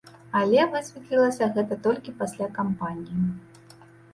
[0.37, 3.21] Але высветлілася гэта толькі пасля кампаніі.